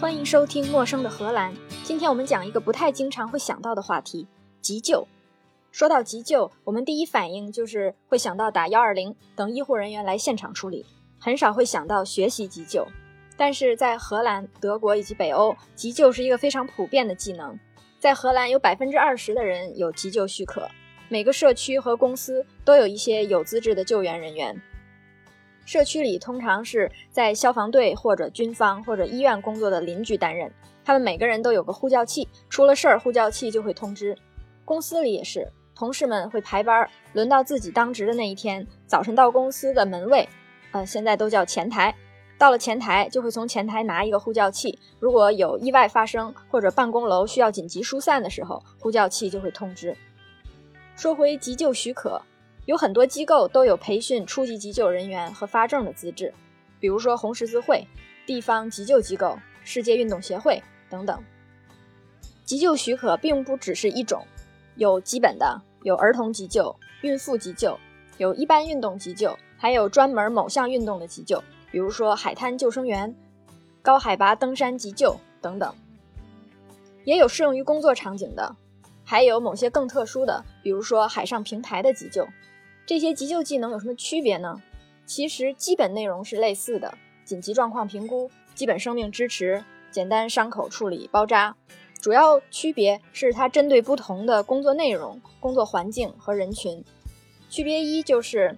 [0.00, 1.52] 欢迎收听《陌生的荷兰》。
[1.82, 4.28] 今天我们讲一个不太经常会想到的话题——
[4.62, 5.04] 急救。
[5.72, 10.86] 说到急救，我们第一反应就是会想到打幺二零，等医护人员来现场处理，
[11.18, 12.86] 很少会想到学习急救。
[13.36, 17.58] 但是在荷兰、德国以及北欧，急救是一个非常普遍的技能。
[17.98, 20.68] 在荷兰，有百分之二十的人有急救许可，
[21.08, 24.62] 每个社区和公司都有一些有资质的救援人员。
[25.68, 30.50] 社区里通常是在消防队或者军方或者医院工作的邻居担任，
[30.82, 34.16] 他们每个人都有个呼叫器，出了事儿呼叫器就会通知。
[34.64, 40.26] 公司里也是，同事们会排班，轮到自己当值的那一天，早晨到公司的门卫，
[40.72, 41.94] 呃，现在都叫前台，
[42.38, 49.94] 到了前台就会从前台拿一个呼叫器，如果有意外发生或者办公楼需要紧急疏散的时候，呼叫器就会通知。
[50.96, 52.22] 说回急救许可。
[52.68, 56.34] 有很多机构都有培训初级急救人员和发证的资质，
[56.78, 57.82] 比如说红十字会、
[58.26, 61.18] 地方急救机构、世界运动协会等等。
[62.44, 64.22] 急救许可并不只是一种，
[64.74, 67.78] 有基本的，有儿童急救、孕妇急救，
[68.18, 73.16] 有一般运动急救，还有专门某项运动的急救，比如说海滩救生员、
[73.80, 75.74] 高海拔登山急救等等。
[77.04, 78.54] 也有适用于工作场景的，
[79.04, 82.28] 还有某些更特殊的，比如说海上平台的急救。
[82.88, 84.62] 这些急救技能有什么区别呢？
[85.04, 91.54] 其实基本内容是类似的：紧急状况评估、基本生命支持、简单伤口处理、包扎。
[92.00, 96.82] 主要区别是它针对不同的工作内容、工作环境和人群。
[97.50, 98.56] 区别一就是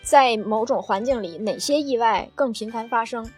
[0.00, 3.28] 在某种环境里，哪些意外更频繁发生？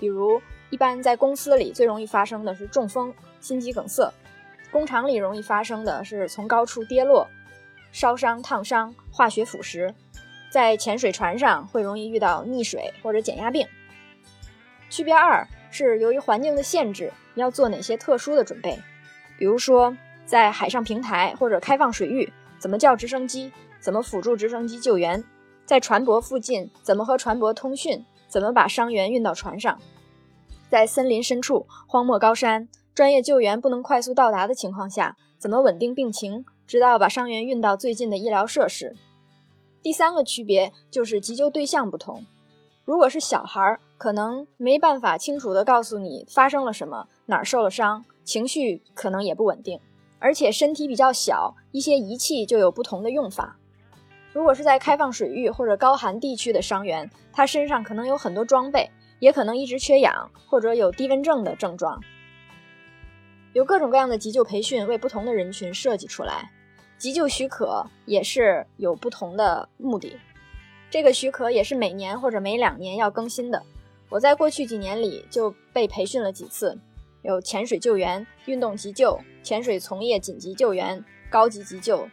[0.00, 0.40] 比如，
[0.70, 3.12] 一般在公司里最容易发生的是中风、
[3.42, 4.10] 心肌梗塞；
[4.72, 7.28] 工厂里容易发生的是从高处跌落。
[7.96, 9.94] 烧伤、烫伤、化学腐蚀，
[10.50, 13.66] 在潜水船上会容易遇到溺水或者减压病。
[14.90, 18.78] 区别二是由于环境的限制，要做哪些特殊的准备，
[19.38, 23.50] 比如说在海上平台或者开放水域，怎么叫直升机，
[23.80, 25.22] 怎么辅助直升机救援；
[25.64, 29.78] 在船舶附近，怎么和船舶通讯，怎么把伤员运到船上；
[30.68, 36.44] 在森林深处、荒漠高山，专业救援不能快速到达的情况下，怎么稳定病情。
[36.66, 38.96] 直到把伤员运到最近的医疗设施。
[39.82, 42.24] 第三个区别就是急救对象不同。
[42.84, 49.80] 如果是小孩，可能没办法清楚地告诉你发生了什么，哪儿受了伤，情绪可能也不稳定，
[50.18, 53.56] 而且身体比较小，一些仪器就有不同的用法。
[54.32, 62.00] 如果是在开放水域或者高寒地区的伤员，他身上可能有很多装备，也可能一直缺氧或者有低温症的症状。
[63.52, 66.52] 有各种各样的急救培训为不同的人群设计出来。
[66.98, 70.16] 急救许可也是有不同的目的，
[70.90, 73.62] 这个许可也是每年或者每两年要更新的。
[74.08, 76.78] 我在过去几年里就被培训了几次，
[77.22, 82.08] 有潜水救援、运动急救、潜水从业紧急救援、高级急救。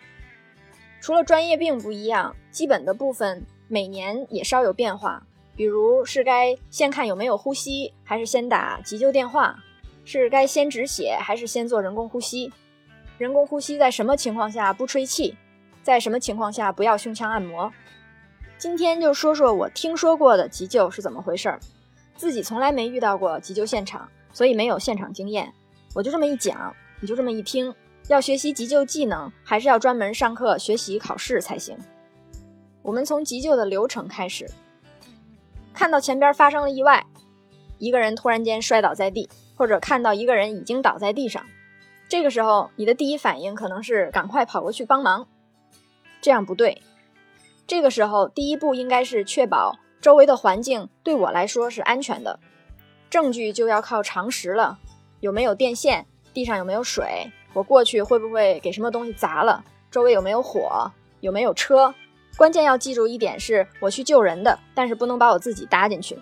[0.99, 5.25] 除了专业并不一样，基本的部分每年也稍有变化。
[5.55, 9.55] 比如是该先看有没有呼吸，还是先打急救电话？
[10.03, 12.51] 是该先止血，还是先做人工呼吸？
[13.23, 15.37] 人工呼吸在什么情况下不吹气？
[15.81, 17.71] 在什么情况下不要胸腔按摩？
[18.57, 21.57] 今天就说说我听说过的急救是怎么回事儿。
[22.17, 25.49] 自己从来没遇到过急救现场，所以没有现场经验。
[25.95, 27.73] 我就这么一讲，你就这么一听。
[28.09, 31.77] 要学习急救技能，还是要专门上课学习考试才行。
[32.81, 34.45] 我们从急救的流程开始。
[35.73, 37.05] 看到前边发生了意外，
[37.77, 41.41] 一个人突然间摔倒在地，或者看到一个人已经倒在地上。
[42.13, 45.27] 这个时候，你的第一反应可能是赶快跑过去帮忙，
[46.21, 46.79] 这样不对。
[47.65, 52.39] 这个时候，第一步应该是确保周围的环境对我来说是安全的。
[53.09, 54.77] 证据就要靠常识了，
[55.21, 56.05] 有没有电线？
[56.35, 57.31] 地上有没有水？
[57.51, 59.65] 我过去会不会给什么东西砸了？
[59.89, 60.91] 周围有没有火？
[61.21, 61.95] 有没有车？
[62.37, 66.15] 关键要记住一点是，我去救人的，但是不能把我自己搭进去。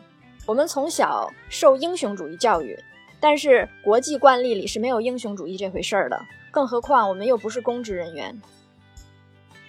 [0.46, 2.82] 我们从小受英雄主义教育。
[3.22, 6.20] 但是国际惯例里是没有英雄主义这回事儿的，
[6.52, 8.42] 更何况我们又不是公职人员。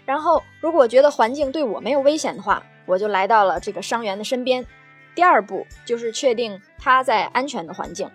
[0.04, 4.66] 然后，如果觉得环境对我没有危险的话，我就来到了这个伤员的身边。
[5.14, 8.10] 第二步就是确定他在安全的环境。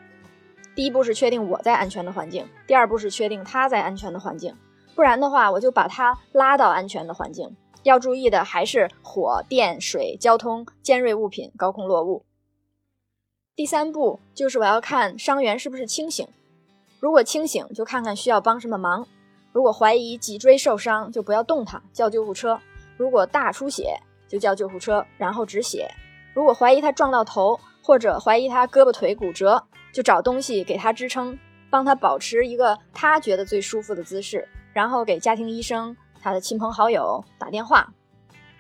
[0.76, 4.56] 第一步是确定我在安全的环境，第二步是确定他在安全的环境。
[4.96, 7.56] 不然的话，我就把他拉到安全的环境。
[7.84, 12.26] 要注意的还是火、电、水、交通、尖锐物品、高空落物。
[13.58, 16.28] 第三步就是我要看伤员是不是清醒，
[17.00, 19.04] 如果清醒，就看看需要帮什么忙；
[19.52, 22.60] 如果怀疑脊椎受伤，就不要动他，叫救护车；
[22.98, 25.88] 如果大出血，就叫救护车，然后止血；
[26.36, 31.36] 如果怀疑他撞到头，或者怀疑他胳膊腿骨折，就找东西给他支撑，
[31.72, 37.92] 帮他保持一个他觉得最舒服的姿势，然后给家庭医生、他的亲朋好友打电话，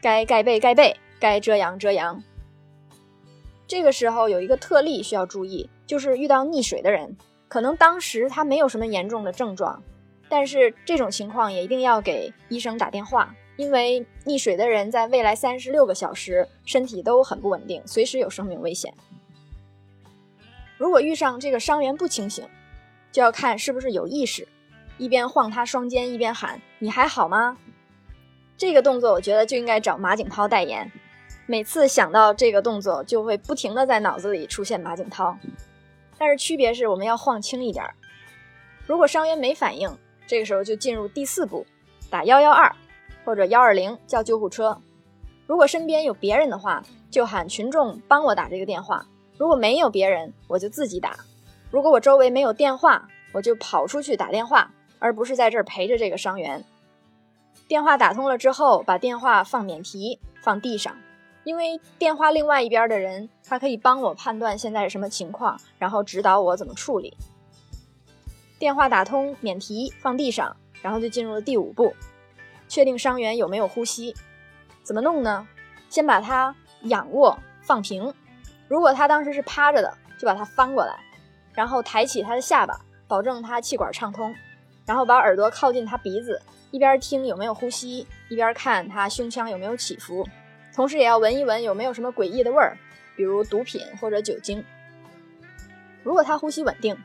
[0.02, 2.24] 该盖被盖被，该遮阳遮阳。
[3.68, 7.18] 这个时候有一个特例需要注意，就是遇到溺水的人，
[7.50, 9.84] 可能当时他没有什么严重的症状，
[10.30, 18.94] 但是这种情况也一定要给医生打电话，因为溺水的人在未来三十六个小时身体都很不稳定，随时有生命危险。
[20.78, 22.48] 如果遇上这个伤员不清醒，
[23.12, 24.48] 就要看是不是有意识，
[24.98, 27.58] 一边晃他双肩，一边喊：“你还好吗？”
[28.56, 30.90] 这个动作我觉得就应该找马景涛代言。
[31.50, 35.38] 每次想到这个动作，就会不停的在脑子里出现马景涛。
[36.18, 37.86] 但是区别是，我们要晃轻一点。
[38.86, 39.90] 如果伤员没反应，
[40.28, 41.66] 这个时候就进入第四步，
[42.10, 42.76] 打幺幺二
[43.24, 44.78] 或者幺二零叫救护车。
[45.46, 49.06] 如果身边有别人的话，就喊群众帮我打这个电话。
[49.38, 51.12] 如果没有别人，我就自己打；
[51.72, 56.66] 如果我周围没有电话，我就跑出去打电话，而不是在这儿陪着这个伤员。
[57.70, 60.98] 电话打通了之后，把电话放免提，放地上，
[61.48, 67.16] 因为电话另外一边的人，他可以帮我判断现在是什么情况，然后指导我怎么处理。
[68.60, 71.96] 电话打通，免提，放地上，然后就进入了第五步，
[72.68, 74.14] 确定伤员有没有呼吸。
[74.84, 75.48] 怎么弄呢？
[75.90, 78.14] 先把他仰卧放平。
[78.68, 81.00] 如果他当时是趴着的，就把他翻过来，
[81.54, 82.78] 然后抬起他的下巴，
[83.08, 84.36] 保证他气管畅通，
[84.86, 86.42] 然后把耳朵靠近他鼻子，
[86.72, 90.28] 一边听有没有呼吸，一边看他胸腔有没有起伏，
[90.78, 92.78] 同时也要闻一闻有没有什么诡异的味儿，
[93.16, 94.64] 比如毒品或者酒精。
[96.04, 96.96] 如果他呼吸稳定，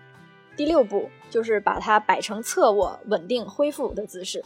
[0.58, 4.44] 第六步就是把他摆成侧卧稳定恢复的姿势。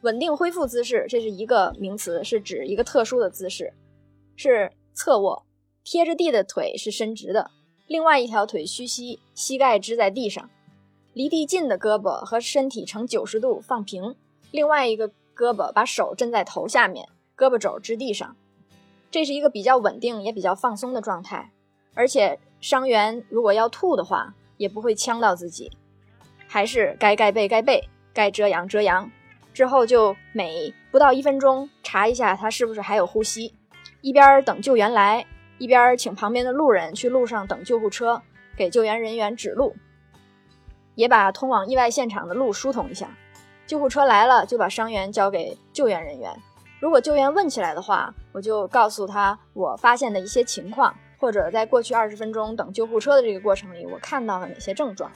[0.00, 3.74] 稳定恢复姿势，这是一个名词，是指一个特殊的姿势，
[4.34, 5.44] 是侧卧。
[5.84, 7.50] 贴着地的腿是伸直的，
[7.86, 10.48] 另外一条腿屈膝，膝盖支在地上，
[11.12, 14.16] 离地近的胳膊和身体呈九十度放平，
[14.50, 17.06] 另外一个胳膊把手枕在头下面，
[17.42, 18.36] 胳膊肘支地上。
[19.10, 21.50] 这是一个比较稳定也比较放松的状态，
[21.94, 25.72] 而且伤员如果要吐的话，也不会呛到自己。
[26.46, 29.10] 还是该盖被盖被，该遮阳遮阳。
[29.52, 33.52] 之后就每不到一分钟查一下他是不是还有呼吸，
[34.00, 35.26] 一边等救援来。
[35.58, 38.22] 一边请旁边的路人去路上等救护车，
[38.56, 39.76] 给救援人员指路，
[40.94, 43.16] 也把通往意外现场的路疏通一下。
[43.66, 46.34] 救护车来了，就把伤员交给救援人员。
[46.82, 55.12] 如果救援问起来的话，我就告诉他我发现的一些情况，或者在过去二十分钟等救护车的这个过程里，我看到了哪些症状。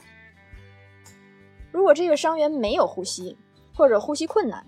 [1.73, 3.37] 如果这个伤员没有呼吸，
[3.75, 4.65] 或者呼吸困难，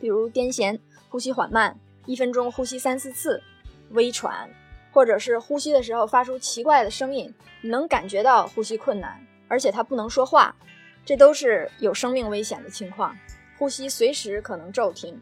[0.00, 0.78] 比如癫痫、
[1.08, 1.76] 呼吸缓慢、
[2.06, 3.42] 一分钟呼吸三四次、
[3.90, 4.48] 微喘。
[4.92, 10.54] 或者是呼吸的时候发出奇怪的声音，能感觉到呼吸困难，而且他不能说话，
[11.02, 13.16] 这都是有生命危险的情况，
[13.58, 15.18] 呼吸随时可能骤停。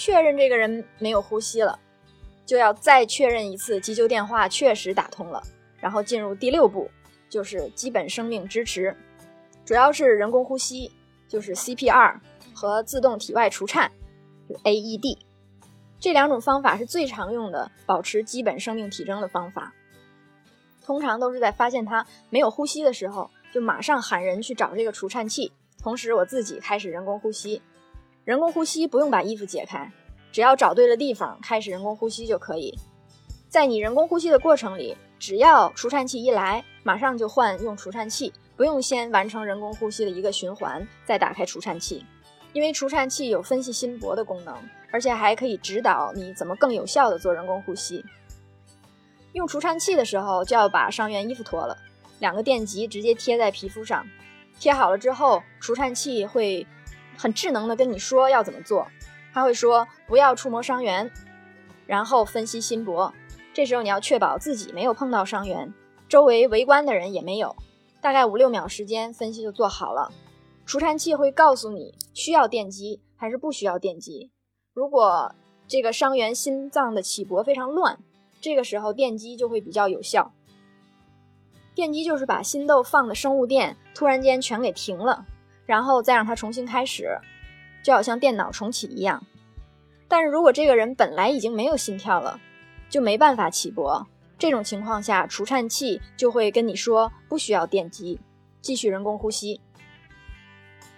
[0.00, 1.78] 确认这个人没有呼吸了，
[2.46, 5.42] 就要再确认一次急救电话确实打通了，
[5.78, 6.90] 然后进入第六步，
[7.28, 8.96] 就是基本生命支持，
[9.62, 10.90] 主要是人工呼吸，
[11.28, 12.18] 就是 CPR
[12.54, 13.92] 和自动体外除颤，
[14.48, 15.18] 就 AED。
[15.98, 19.74] 这两种方法是最常用的保持基本生命体征的方法，
[20.82, 25.52] 通常都是在发现他没有呼吸的时候，就马上喊人去找这个除颤器，
[25.82, 27.60] 同时我自己开始人工呼吸。
[28.24, 29.90] 人工呼吸不用把衣服解开，
[30.30, 32.76] 只要找对了地方，开始人工呼吸就可以。
[33.48, 42.04] 在你人工呼吸的过程里，只要除颤器一来，马上就换用除颤器，不用先完成人工呼吸的一个循环再打开除颤器，
[42.52, 44.56] 因为除颤器有分析心搏的功能。
[44.92, 48.04] 而且还可以指导你怎么更有效的做人工呼吸。
[49.34, 51.76] 用除颤器的时候，就要把伤员衣服脱了，
[52.18, 54.04] 两个电极直接贴在皮肤上。
[54.58, 56.66] 贴好了之后，除颤器会
[57.20, 58.86] 很智能的跟你说要怎么做。
[59.34, 61.10] 他会说不要触摸伤员，
[61.86, 63.12] 然后分析心搏。
[63.52, 65.74] 这时候你要确保自己没有碰到伤员，
[66.08, 67.54] 周围围观的人也没有。
[68.00, 70.10] 大概五六秒时间，分析就做好了。
[70.64, 74.30] 除颤器会告诉你需要电击还是不需要电击。
[74.72, 75.34] 如果
[75.68, 77.98] 这个伤员心脏的起搏非常乱，
[78.40, 80.32] 这个时候电击就会比较有效。
[81.74, 85.26] 电击就是把心窦放的生物电突然间全给停了，
[85.70, 87.16] 然后再让它重新开始，
[87.80, 89.22] 就好像电脑重启一样。
[90.08, 92.40] 但是如果这个人本来已经没有心跳了，
[92.88, 94.04] 就没办法起搏，
[94.36, 98.18] 这种情况下除颤器就会跟你说不需要电击，
[98.60, 99.60] 继续人工呼吸。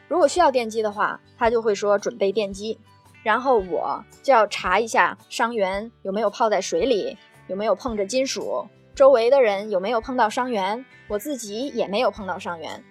[0.08, 2.80] 如果需要电击的话，他就会说准备电击。
[3.22, 12.82] 然后我就要查一下伤员有没有泡在水里，有没有碰着金属，周围的人有没有碰到伤员，我自己也没有碰到伤员，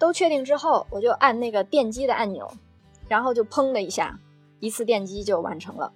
[0.00, 2.50] 都确定之后，我就按那个电击的按钮，
[3.06, 4.18] 然后就砰的一下，
[4.58, 5.92] 一次电击就完成了。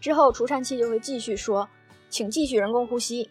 [0.00, 1.66] 之后除颤器就会继续说，
[2.10, 3.30] 请继续人工呼吸，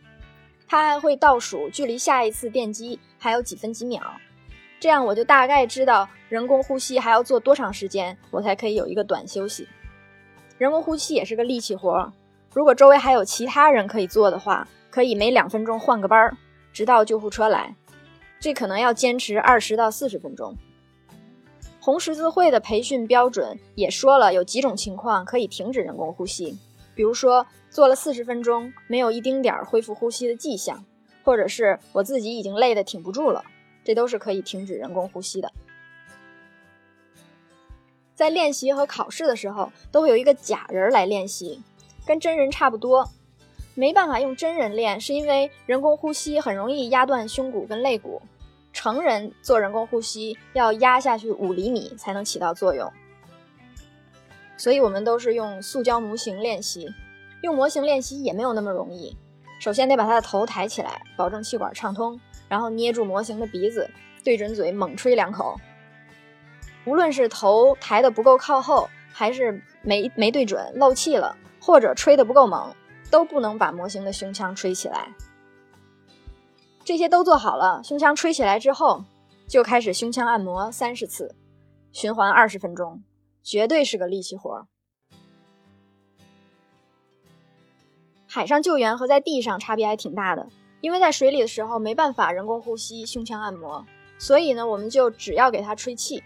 [0.67, 4.01] 它还会倒数距离下一次电击还有几分几秒，
[4.79, 9.67] 这样我就大概知道人工呼吸还要做多长时间，我才可以有一个短休息。
[10.57, 12.11] 人工呼吸也是个力气活，
[12.53, 14.67] 如果周围还有其他人可以做的话。
[14.89, 16.35] 可以每两分钟换个班儿，
[16.73, 17.75] 直到救护车来。
[18.39, 20.55] 这可能要坚持二十到四十分钟。
[21.79, 26.57] 红十字会的培训标准也说了，有几种情况可以停止人工呼吸，
[26.93, 30.83] 比如说做了四十分钟没有一丁点儿恢复呼吸的迹象，
[31.23, 33.43] 或者是我自己已经累得挺不住了，
[33.85, 35.51] 这都是可以停止人工呼吸的。
[38.13, 41.61] 在练习和考试的时候，都会有一个假人来练习，
[42.05, 43.09] 跟真人差不多。
[43.79, 48.19] 没办法用真人练，是因为人工呼吸很容易压断胸骨跟肋骨。
[48.73, 52.91] 成人做人工呼吸要压下去五厘米才能起到作用，
[54.57, 56.89] 所以我们都是用塑胶模型练习。
[57.41, 59.15] 用模型练习也没有那么容易，
[59.59, 62.19] 首先得把他的头抬起来，保证气管畅通，
[62.49, 63.87] 然后捏住模型的鼻子，
[64.23, 65.55] 对准嘴猛吹两口。
[66.85, 72.73] 无论是头抬得不够靠后，还是没没对准漏气了，或者吹得不够猛。
[73.09, 75.13] 都不能把模型的胸腔吹起来。
[76.83, 79.03] 这些都做好了，胸腔吹起来之后，
[79.47, 81.35] 就开始胸腔按摩三十次，
[81.91, 83.03] 循环二十分钟，
[83.43, 84.67] 绝对是个力气活。
[88.29, 90.47] 海上救援和在地上差别还挺大的，
[90.79, 93.85] 因为在水里的时候没办法人工呼吸、胸腔按摩，
[94.17, 96.23] 所以呢，我们就只要给他吹气，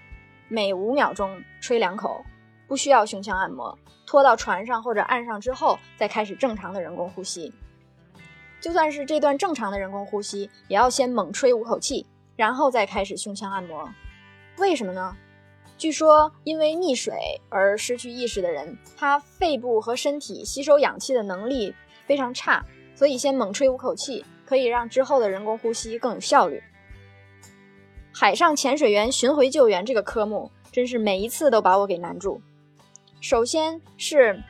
[0.47, 2.23] 每五秒钟吹两口，
[2.71, 3.77] 不需要胸腔按摩。
[4.05, 7.51] 拖到船上或者岸上之后，再开始正常的人工呼吸。
[8.61, 12.05] 就算是这段正常的人工呼吸，也要先猛吹五口气，
[12.37, 13.93] 然后再开始胸腔按摩。
[14.57, 15.13] 为什么呢？
[15.77, 17.13] 据说因为溺水
[17.49, 21.75] 而失去意识的人，他肺部和身体吸收氧气的能力
[22.05, 26.63] 非常差，所以先猛吹五口气，可以让之后的人工呼吸更有效率。
[28.13, 32.41] 海上潜水员巡回救援这个科目，真是每一次都把我给难住。
[33.21, 34.41] 首先是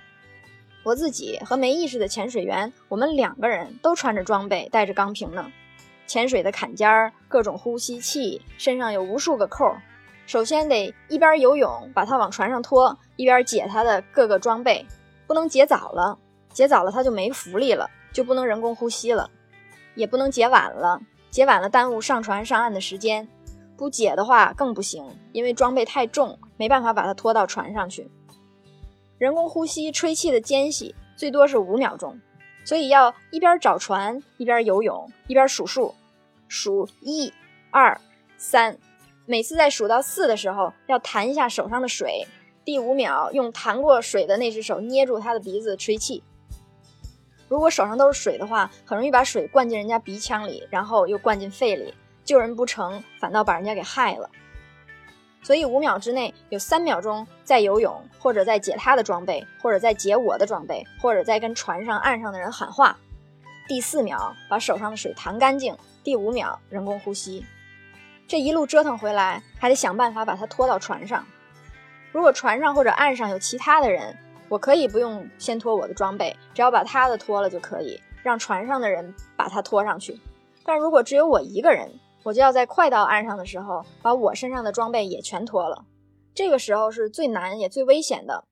[0.86, 5.52] 我自己和没意识的潜水员，我们两个人都穿着装备，带着钢瓶呢。
[6.08, 9.76] 潜水的坎肩儿，各种呼吸器，身上有无数个扣。
[10.26, 14.86] 首先得一边游泳把它往船上拖，一边解它的各个装备，
[15.28, 16.18] 不能解早了，
[16.54, 19.30] 解早了它就没浮力了，就不能人工呼吸了；
[19.96, 23.28] 也不能解晚了，解晚了耽误上船上岸的时间。
[23.76, 28.10] 不解的话更不行，因为装备太重，没办法把它拖到船上去。
[29.22, 32.20] 人工呼吸吹气的间隙最多是五秒钟，
[32.66, 35.94] 所以要一边找船一边游泳，一边数数，
[36.48, 37.32] 数一、
[37.70, 38.02] 二、
[38.36, 38.76] 三。
[39.28, 42.26] 每次在数到四的时候，要弹一下手上的水。
[42.66, 46.24] 第五秒，用弹过水的那只手捏住他的鼻子吹气。
[47.48, 51.94] 如果手上都是水的话，很容易把水灌进人家鼻腔里，然后又灌进肺里，
[52.26, 54.28] 救人不成，反倒把人家给害了。
[55.44, 62.98] 所以五秒之内有三秒钟在游泳，或者在解他的装备，或者在解我的装备，或者在跟船上岸上的人喊话。
[63.68, 67.46] 第四秒把手上的水弹干净，第五秒人工呼吸。
[68.28, 71.26] 这一路折腾回来，还得想办法把他拖到船上。
[72.12, 74.18] 如果船上或者岸上有其他的人，
[74.50, 80.20] 我可以不用先拖我的装备，只要把他的脱了就可以，让船上的人把他拖上去。
[80.64, 81.90] 但如果只有我一个人，
[82.24, 85.86] 我就要在快到岸上的时候，把我身上的装备也全脱了。
[86.34, 88.46] 这个时候是最难也最危险的。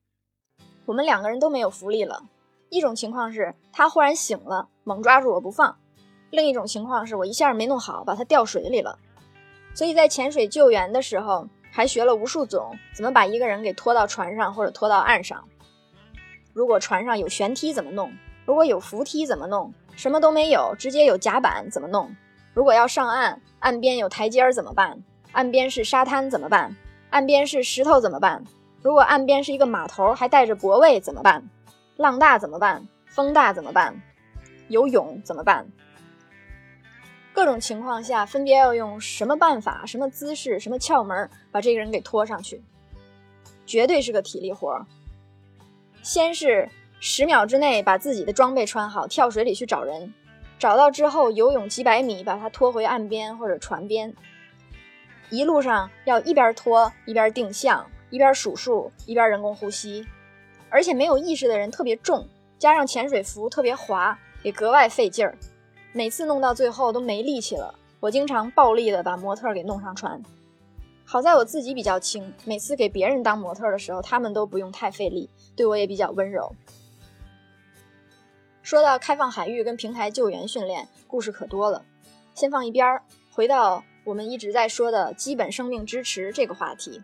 [0.86, 2.24] 我们两个人都没有浮力了。
[2.68, 5.74] 一种情况是他忽然醒了，猛抓住我不放；
[6.30, 8.98] 另一种情况是我一下没弄好，把他掉水里了。
[9.74, 15.44] 所以在潜水救援的时候，还学了无数种怎么把一个人给拖到船上或者拖到岸上。
[16.52, 18.12] 如果船上有悬梯怎么弄？
[18.44, 19.72] 如果有扶梯怎么弄？
[19.94, 22.14] 什么都没有，直接有甲板怎么弄？
[22.52, 23.40] 如果要上岸？
[23.60, 25.02] 岸边有台阶儿怎么办？
[25.32, 26.74] 岸边是沙滩怎么办？
[27.10, 28.42] 岸边是石头怎么办？
[28.82, 31.48] 如果岸边是一个码头，还带着泊位怎么办？
[31.96, 32.86] 浪大怎么办？
[33.06, 34.00] 风大怎么办？
[34.68, 35.66] 游泳怎么办？
[37.32, 42.62] 各种情况下，分别要用什么办法、什么姿势、什么窍门把这个人给拖上去？
[43.66, 44.84] 绝对是个体力活。
[46.02, 50.12] 先是十秒之内把自己的装备穿好，跳水里去找人。
[50.60, 54.14] 找到之后，游泳几百米把它拖回岸边或者船边。
[55.30, 60.06] 一路上要一边拖一边定向，一边数数一边人工呼吸。
[60.68, 65.34] 而且没有意识的人特别重，加上潜水服特别滑，也格外费劲儿。
[65.92, 70.22] 每次弄到最后都没力气了，我经常暴力的把模特给弄上船。
[71.06, 76.54] 好在我自己比较轻，每次给别人当模特的时候，他们都不用太费力，对我也比较温柔。
[78.70, 81.84] 说到开放海域跟平台救援训练，故事可多了，
[82.36, 87.02] 先放一边儿，回到我们一直在说的基本生命支持这个话题。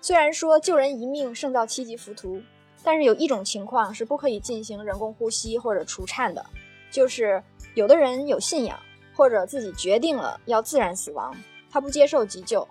[0.00, 2.40] 虽然说救人一命胜造七级浮屠，
[2.82, 6.42] 但是有一种情况是不可以进行人工呼吸或者除颤的，
[6.90, 8.80] 就是有的人有信仰
[9.14, 11.36] 或者自己决定了要自然死亡，
[11.70, 12.66] 他不接受急救。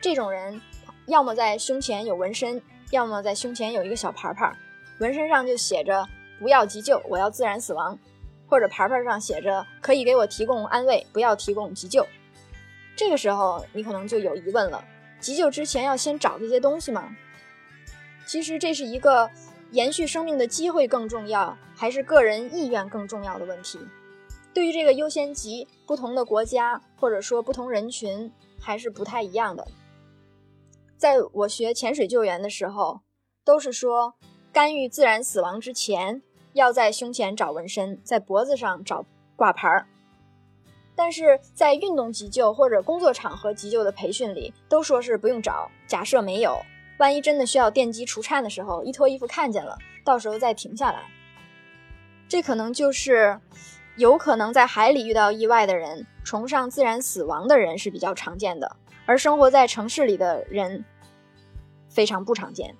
[0.00, 0.62] 这种人
[1.06, 2.62] 要么在胸前有纹身，
[2.92, 4.56] 要么在胸前有一个小牌牌，
[5.00, 6.06] 纹身上就写着
[6.38, 7.98] “不要急救，我要自然死亡”，
[8.48, 12.06] 或者牌牌上写着“可以给我提供安慰，不要提供急救”。
[12.96, 14.84] 这个时候你可能就有疑问了：
[15.20, 17.14] 急救之前要先找这些东西吗？
[18.26, 19.30] 其实这是一个
[19.70, 23.78] 延续生命的机会更重要，还是个人意愿更重要的问题。
[24.52, 29.66] 对于这个优先级，不同的国家或者说不同人群还是不太一样的。
[30.96, 33.02] 在我学潜水救援的时候，
[33.44, 34.14] 都是说
[34.52, 39.04] 干预自然死亡之前，要在胸前找纹身，在脖子上找
[39.36, 39.86] 挂牌儿。
[40.94, 45.70] 但是在运动急救或者工作场合急救的培训里，都说是不用找。
[45.86, 46.60] 假设没有，
[46.98, 51.02] 万一真的需要电击除颤的时候，一脱衣服看见了，到时候再停下来。
[52.28, 53.40] 这可能就是
[53.96, 58.76] 有可能在海里遇到意外的人，崇尚自然死亡的人是比较常见的。
[59.06, 60.84] 而生活在城市里的人
[61.88, 62.74] 非常不常见。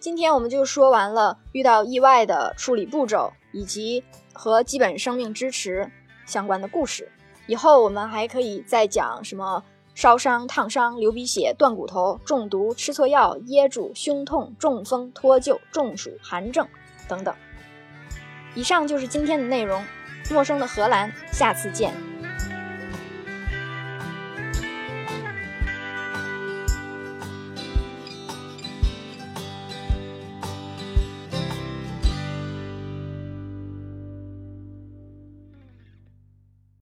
[0.00, 4.02] 今天我们就说完了遇到意外的处理步骤，以及
[4.32, 5.90] 和基本生命支持
[6.24, 7.12] 相关的故事。
[7.46, 9.62] 以后我们还可以再讲什么
[9.94, 16.66] 烧伤、烫伤、流鼻血、断骨头、中毒、吃错药、噎住、胸痛、中风、脱臼、中暑、寒症
[17.06, 17.34] 等等。
[18.54, 19.84] 以上就是今天的内容。
[20.30, 22.09] 陌生的荷兰，下次见。